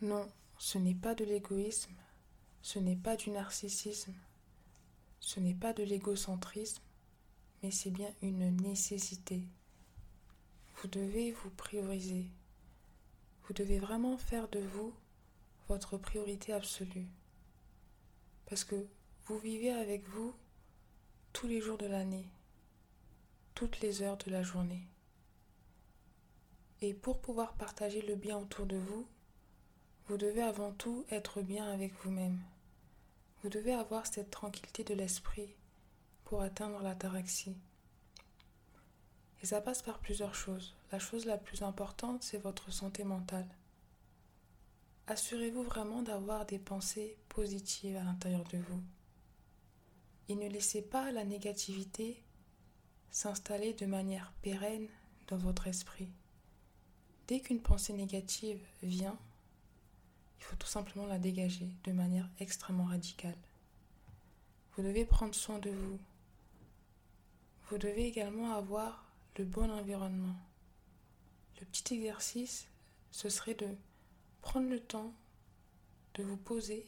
Non, 0.00 0.30
ce 0.58 0.78
n'est 0.78 0.94
pas 0.94 1.16
de 1.16 1.24
l'égoïsme, 1.24 1.94
ce 2.62 2.78
n'est 2.78 2.94
pas 2.94 3.16
du 3.16 3.30
narcissisme, 3.30 4.14
ce 5.18 5.40
n'est 5.40 5.54
pas 5.54 5.72
de 5.72 5.82
l'égocentrisme, 5.82 6.82
mais 7.62 7.72
c'est 7.72 7.90
bien 7.90 8.08
une 8.22 8.56
nécessité. 8.58 9.42
Vous 10.76 10.88
devez 10.88 11.32
vous 11.32 11.50
prioriser. 11.50 12.30
Vous 13.42 13.54
devez 13.54 13.80
vraiment 13.80 14.16
faire 14.16 14.48
de 14.48 14.60
vous 14.60 14.94
votre 15.66 15.98
priorité 15.98 16.52
absolue. 16.52 17.08
Parce 18.46 18.62
que 18.62 18.86
vous 19.26 19.38
vivez 19.38 19.72
avec 19.72 20.06
vous 20.10 20.32
tous 21.32 21.48
les 21.48 21.60
jours 21.60 21.76
de 21.76 21.86
l'année, 21.86 22.30
toutes 23.56 23.80
les 23.80 24.02
heures 24.02 24.16
de 24.18 24.30
la 24.30 24.44
journée. 24.44 24.86
Et 26.82 26.94
pour 26.94 27.20
pouvoir 27.20 27.54
partager 27.54 28.00
le 28.02 28.14
bien 28.14 28.38
autour 28.38 28.66
de 28.66 28.76
vous, 28.76 29.08
vous 30.08 30.16
devez 30.16 30.40
avant 30.40 30.72
tout 30.72 31.04
être 31.10 31.42
bien 31.42 31.70
avec 31.70 31.92
vous-même. 32.02 32.40
Vous 33.42 33.50
devez 33.50 33.74
avoir 33.74 34.06
cette 34.06 34.30
tranquillité 34.30 34.82
de 34.82 34.94
l'esprit 34.94 35.54
pour 36.24 36.40
atteindre 36.40 36.82
l'ataraxie. 36.82 37.56
Et 39.42 39.46
ça 39.46 39.60
passe 39.60 39.82
par 39.82 39.98
plusieurs 39.98 40.34
choses. 40.34 40.74
La 40.92 40.98
chose 40.98 41.26
la 41.26 41.36
plus 41.36 41.62
importante, 41.62 42.22
c'est 42.22 42.38
votre 42.38 42.72
santé 42.72 43.04
mentale. 43.04 43.46
Assurez-vous 45.08 45.62
vraiment 45.62 46.02
d'avoir 46.02 46.46
des 46.46 46.58
pensées 46.58 47.18
positives 47.28 47.96
à 47.96 48.02
l'intérieur 48.02 48.44
de 48.44 48.58
vous. 48.58 48.82
Et 50.30 50.34
ne 50.34 50.48
laissez 50.48 50.82
pas 50.82 51.12
la 51.12 51.24
négativité 51.24 52.22
s'installer 53.10 53.74
de 53.74 53.86
manière 53.86 54.32
pérenne 54.40 54.88
dans 55.28 55.38
votre 55.38 55.66
esprit. 55.66 56.10
Dès 57.26 57.40
qu'une 57.40 57.60
pensée 57.60 57.92
négative 57.92 58.60
vient, 58.82 59.18
il 60.38 60.44
faut 60.44 60.56
tout 60.56 60.66
simplement 60.66 61.06
la 61.06 61.18
dégager 61.18 61.68
de 61.84 61.92
manière 61.92 62.28
extrêmement 62.38 62.84
radicale. 62.84 63.36
Vous 64.76 64.82
devez 64.82 65.04
prendre 65.04 65.34
soin 65.34 65.58
de 65.58 65.70
vous. 65.70 65.98
Vous 67.68 67.78
devez 67.78 68.06
également 68.06 68.54
avoir 68.54 69.04
le 69.36 69.44
bon 69.44 69.70
environnement. 69.70 70.36
Le 71.60 71.66
petit 71.66 71.94
exercice, 71.94 72.68
ce 73.10 73.28
serait 73.28 73.54
de 73.54 73.68
prendre 74.42 74.68
le 74.68 74.80
temps 74.80 75.12
de 76.14 76.22
vous 76.22 76.36
poser 76.36 76.86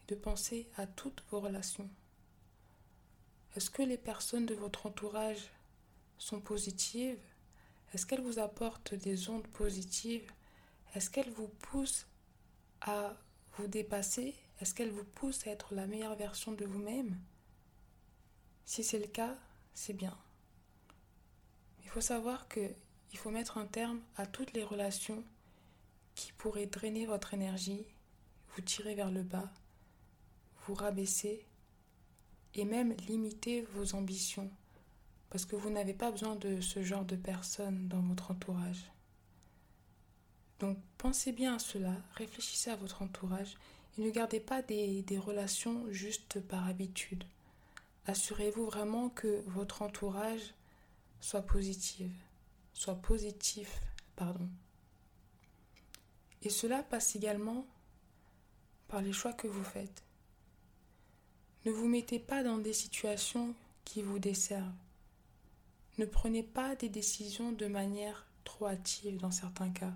et 0.00 0.06
de 0.08 0.14
penser 0.14 0.68
à 0.76 0.86
toutes 0.86 1.22
vos 1.30 1.40
relations. 1.40 1.88
Est-ce 3.54 3.70
que 3.70 3.82
les 3.82 3.98
personnes 3.98 4.46
de 4.46 4.54
votre 4.54 4.86
entourage 4.86 5.50
sont 6.18 6.40
positives? 6.40 7.18
Est-ce 7.92 8.06
qu'elles 8.06 8.22
vous 8.22 8.38
apportent 8.38 8.94
des 8.94 9.28
ondes 9.28 9.46
positives? 9.48 10.32
Est-ce 10.94 11.10
qu'elles 11.10 11.30
vous 11.32 11.48
poussent 11.48 12.06
à 12.82 13.16
vous 13.56 13.66
dépasser 13.66 14.34
Est-ce 14.60 14.74
qu'elles 14.74 14.90
vous 14.90 15.04
poussent 15.04 15.46
à 15.46 15.50
être 15.50 15.74
la 15.74 15.86
meilleure 15.86 16.16
version 16.16 16.52
de 16.52 16.64
vous-même? 16.64 17.18
Si 18.64 18.84
c'est 18.84 18.98
le 18.98 19.06
cas, 19.06 19.36
c'est 19.74 19.92
bien. 19.92 20.16
Il 21.82 21.88
faut 21.88 22.00
savoir 22.00 22.48
que 22.48 22.74
il 23.12 23.18
faut 23.18 23.30
mettre 23.30 23.58
un 23.58 23.66
terme 23.66 24.00
à 24.16 24.26
toutes 24.26 24.52
les 24.54 24.64
relations 24.64 25.22
qui 26.14 26.32
pourraient 26.32 26.66
drainer 26.66 27.04
votre 27.04 27.34
énergie, 27.34 27.86
vous 28.54 28.62
tirer 28.62 28.94
vers 28.94 29.10
le 29.10 29.22
bas, 29.22 29.50
vous 30.66 30.74
rabaisser 30.74 31.46
et 32.54 32.64
même 32.64 32.92
limiter 33.08 33.62
vos 33.62 33.94
ambitions 33.94 34.50
parce 35.32 35.46
que 35.46 35.56
vous 35.56 35.70
n'avez 35.70 35.94
pas 35.94 36.10
besoin 36.10 36.36
de 36.36 36.60
ce 36.60 36.82
genre 36.82 37.06
de 37.06 37.16
personnes 37.16 37.88
dans 37.88 38.02
votre 38.02 38.32
entourage. 38.32 38.92
Pensez 41.02 41.32
bien 41.32 41.56
à 41.56 41.58
cela, 41.58 41.96
réfléchissez 42.14 42.70
à 42.70 42.76
votre 42.76 43.02
entourage 43.02 43.56
et 43.98 44.02
ne 44.02 44.10
gardez 44.10 44.38
pas 44.38 44.62
des, 44.62 45.02
des 45.02 45.18
relations 45.18 45.84
juste 45.90 46.38
par 46.38 46.68
habitude. 46.68 47.24
Assurez-vous 48.06 48.66
vraiment 48.66 49.08
que 49.08 49.42
votre 49.48 49.82
entourage 49.82 50.54
soit 51.20 51.42
positif, 51.42 52.12
soit 52.72 52.94
positif, 52.94 53.80
pardon. 54.14 54.48
Et 56.42 56.50
cela 56.50 56.84
passe 56.84 57.16
également 57.16 57.66
par 58.86 59.02
les 59.02 59.12
choix 59.12 59.32
que 59.32 59.48
vous 59.48 59.64
faites. 59.64 60.04
Ne 61.66 61.72
vous 61.72 61.88
mettez 61.88 62.20
pas 62.20 62.44
dans 62.44 62.58
des 62.58 62.72
situations 62.72 63.56
qui 63.84 64.02
vous 64.02 64.20
desservent. 64.20 64.70
Ne 65.98 66.04
prenez 66.04 66.44
pas 66.44 66.76
des 66.76 66.88
décisions 66.88 67.50
de 67.50 67.66
manière 67.66 68.24
trop 68.44 68.68
hâtive 68.68 69.16
dans 69.16 69.32
certains 69.32 69.70
cas. 69.70 69.94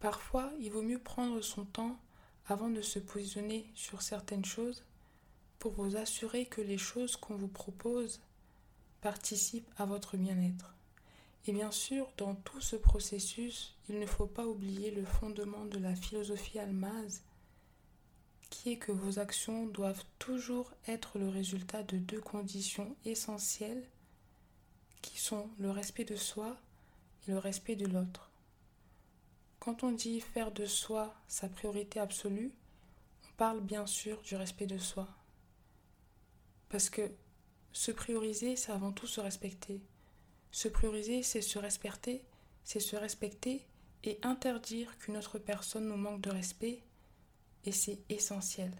Parfois, 0.00 0.50
il 0.58 0.70
vaut 0.72 0.82
mieux 0.82 0.98
prendre 0.98 1.42
son 1.42 1.64
temps 1.64 1.98
avant 2.46 2.70
de 2.70 2.80
se 2.80 2.98
positionner 2.98 3.70
sur 3.74 4.02
certaines 4.02 4.44
choses 4.44 4.82
pour 5.58 5.72
vous 5.72 5.96
assurer 5.96 6.46
que 6.46 6.62
les 6.62 6.78
choses 6.78 7.16
qu'on 7.16 7.36
vous 7.36 7.48
propose 7.48 8.20
participent 9.02 9.70
à 9.76 9.84
votre 9.84 10.16
bien-être. 10.16 10.74
Et 11.46 11.52
bien 11.52 11.70
sûr, 11.70 12.10
dans 12.16 12.34
tout 12.34 12.60
ce 12.60 12.76
processus, 12.76 13.76
il 13.88 13.98
ne 13.98 14.06
faut 14.06 14.26
pas 14.26 14.46
oublier 14.46 14.90
le 14.90 15.04
fondement 15.04 15.66
de 15.66 15.78
la 15.78 15.94
philosophie 15.94 16.58
almaz, 16.58 17.22
qui 18.48 18.72
est 18.72 18.78
que 18.78 18.92
vos 18.92 19.18
actions 19.18 19.66
doivent 19.66 20.04
toujours 20.18 20.72
être 20.86 21.18
le 21.18 21.28
résultat 21.28 21.82
de 21.82 21.98
deux 21.98 22.20
conditions 22.20 22.96
essentielles, 23.04 23.86
qui 25.02 25.18
sont 25.18 25.48
le 25.58 25.70
respect 25.70 26.04
de 26.04 26.16
soi 26.16 26.56
et 27.26 27.30
le 27.30 27.38
respect 27.38 27.76
de 27.76 27.86
l'autre. 27.86 28.29
Quand 29.60 29.84
on 29.84 29.92
dit 29.92 30.20
faire 30.20 30.52
de 30.52 30.64
soi 30.64 31.14
sa 31.28 31.48
priorité 31.48 32.00
absolue, 32.00 32.52
on 33.28 33.32
parle 33.36 33.60
bien 33.60 33.86
sûr 33.86 34.20
du 34.22 34.34
respect 34.34 34.66
de 34.66 34.78
soi. 34.78 35.06
Parce 36.70 36.88
que 36.88 37.12
se 37.72 37.92
prioriser, 37.92 38.56
c'est 38.56 38.72
avant 38.72 38.90
tout 38.90 39.06
se 39.06 39.20
respecter. 39.20 39.82
Se 40.50 40.68
prioriser, 40.68 41.22
c'est 41.22 41.42
se 41.42 41.58
respecter, 41.58 42.24
c'est 42.64 42.80
se 42.80 42.96
respecter 42.96 43.66
et 44.02 44.18
interdire 44.22 44.96
qu'une 44.98 45.18
autre 45.18 45.38
personne 45.38 45.88
nous 45.88 45.96
manque 45.96 46.22
de 46.22 46.30
respect. 46.30 46.82
Et 47.64 47.72
c'est 47.72 47.98
essentiel. 48.08 48.72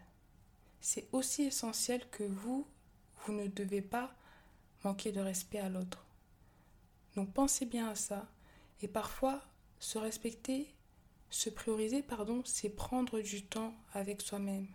C'est 0.80 1.08
aussi 1.12 1.42
essentiel 1.42 2.08
que 2.08 2.24
vous, 2.24 2.66
vous 3.18 3.34
ne 3.34 3.48
devez 3.48 3.82
pas 3.82 4.14
manquer 4.82 5.12
de 5.12 5.20
respect 5.20 5.58
à 5.58 5.68
l'autre. 5.68 6.06
Donc 7.16 7.34
pensez 7.34 7.66
bien 7.66 7.90
à 7.90 7.94
ça. 7.94 8.26
Et 8.80 8.88
parfois, 8.88 9.42
se 9.80 9.98
respecter, 9.98 10.72
se 11.30 11.48
prioriser, 11.50 12.02
pardon, 12.02 12.42
c'est 12.44 12.68
prendre 12.68 13.20
du 13.20 13.42
temps 13.42 13.74
avec 13.94 14.20
soi-même. 14.20 14.68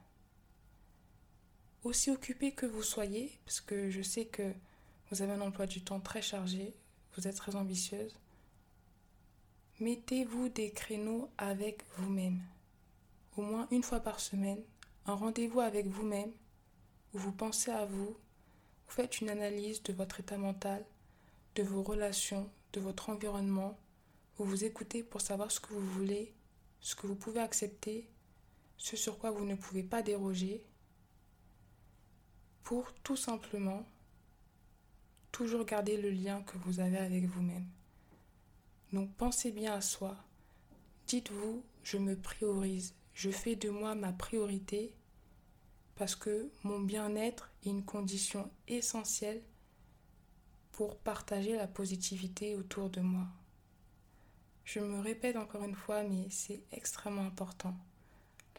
Aussi 1.84 2.10
occupé 2.10 2.52
que 2.52 2.66
vous 2.66 2.84
soyez, 2.84 3.38
parce 3.46 3.62
que 3.62 3.92
je 3.92 4.02
sais 4.02 4.26
que 4.26 4.52
vous 5.10 5.22
avez 5.22 5.34
un 5.34 5.42
emploi 5.42 5.68
du 5.68 5.82
temps 5.82 6.00
très 6.00 6.24
chargé, 6.24 6.74
vous 7.16 7.28
êtes 7.28 7.36
très 7.36 7.56
ambitieuse, 7.56 8.16
mettez-vous 9.80 10.50
des 10.50 10.72
créneaux 10.72 11.30
avec 11.38 11.86
vous-même. 11.98 12.42
Au 13.38 13.44
moins 13.44 13.68
une 13.70 13.84
fois 13.84 14.00
par 14.00 14.20
semaine, 14.20 14.64
un 15.06 15.14
rendez-vous 15.14 15.60
avec 15.60 15.86
vous-même, 15.86 16.32
où 17.14 17.20
vous 17.20 17.32
pensez 17.32 17.70
à 17.70 17.86
vous, 17.86 18.08
vous 18.88 18.94
faites 18.94 19.22
une 19.22 19.30
analyse 19.30 19.84
de 19.84 19.94
votre 19.94 20.20
état 20.20 20.38
mental, 20.38 20.84
de 21.56 21.62
vos 21.62 21.84
relations, 21.84 22.50
de 22.74 22.80
votre 22.80 23.10
environnement, 23.10 23.78
vous 24.38 24.46
vous 24.46 24.64
écoutez 24.66 25.04
pour 25.04 25.22
savoir 25.22 25.52
ce 25.52 25.60
que 25.60 25.74
vous 25.74 25.88
voulez, 25.92 26.34
ce 26.82 26.96
que 26.96 27.08
vous 27.08 27.16
pouvez 27.16 27.40
accepter, 27.40 28.10
ce 28.78 28.98
sur 28.98 29.18
quoi 29.18 29.32
vous 29.32 29.46
ne 29.46 29.56
pouvez 29.56 29.84
pas 29.84 30.02
déroger, 30.02 30.64
pour 32.64 32.94
tout 32.96 33.16
simplement 33.16 33.86
toujours 35.32 35.66
garder 35.66 35.98
le 35.98 36.10
lien 36.10 36.42
que 36.44 36.58
vous 36.60 36.80
avez 36.80 36.98
avec 36.98 37.26
vous-même. 37.26 37.68
Donc 38.92 39.14
pensez 39.16 39.52
bien 39.52 39.74
à 39.74 39.82
soi. 39.82 40.18
Dites-vous, 41.08 41.64
je 41.84 41.98
me 41.98 42.16
priorise, 42.16 42.96
je 43.14 43.30
fais 43.30 43.56
de 43.56 43.70
moi 43.70 43.96
ma 43.96 44.12
priorité 44.12 44.96
parce 45.96 46.16
que 46.16 46.52
mon 46.64 46.80
bien-être 46.80 47.52
est 47.64 47.70
une 47.70 47.86
condition 47.86 48.52
essentielle 48.68 49.42
pour 50.72 50.98
partager 50.98 51.56
la 51.56 51.68
positivité 51.68 52.56
autour 52.56 52.90
de 52.90 53.00
moi. 53.02 53.28
Je 54.66 54.80
me 54.80 55.00
répète 55.00 55.38
encore 55.38 55.64
une 55.64 55.76
fois, 55.76 56.04
mais 56.04 56.28
c'est 56.30 56.64
extrêmement 56.72 57.26
important. 57.26 57.76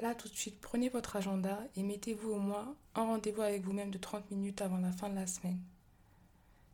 Là, 0.00 0.14
tout 0.14 0.28
de 0.28 0.34
suite, 0.34 0.60
prenez 0.60 0.88
votre 0.88 1.16
agenda 1.16 1.58
et 1.74 1.82
mettez-vous 1.82 2.30
au 2.30 2.38
moins 2.38 2.76
un 2.94 3.04
rendez-vous 3.04 3.42
avec 3.42 3.62
vous-même 3.62 3.90
de 3.90 3.98
30 3.98 4.30
minutes 4.30 4.62
avant 4.62 4.78
la 4.78 4.92
fin 4.92 5.08
de 5.08 5.16
la 5.16 5.26
semaine. 5.26 5.58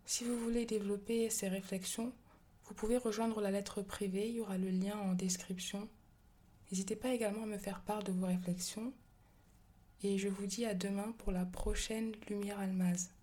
Si 0.05 0.25
vous 0.25 0.39
voulez 0.39 0.67
développer 0.67 1.31
ces 1.31 1.49
réflexions, 1.49 2.13
vous 2.67 2.75
pouvez 2.75 2.99
rejoindre 2.99 3.41
la 3.41 3.51
lettre 3.51 3.81
privée, 3.81 4.29
il 4.29 4.37
y 4.37 4.41
aura 4.41 4.59
le 4.59 4.69
lien 4.69 4.99
en 4.99 5.15
description. 5.15 5.89
N'hésitez 6.71 6.97
pas 6.97 7.15
également 7.15 7.45
à 7.45 7.47
me 7.47 7.59
faire 7.59 7.81
part 7.81 8.03
de 8.03 8.13
vos 8.13 8.27
réflexions. 8.27 8.93
Et 10.03 10.19
je 10.19 10.29
vous 10.29 10.47
dis 10.47 10.67
à 10.67 10.75
demain 10.75 11.15
pour 11.19 11.33
la 11.33 11.47
prochaine 11.47 12.13
Lumière 12.29 12.59
Almaz. 12.59 13.13